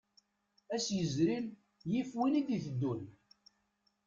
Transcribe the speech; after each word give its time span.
Ass 0.75 0.87
yezrin 0.95 1.45
yif 1.91 2.09
win 2.17 2.39
i 2.39 2.41
d-iteddun. 2.47 3.01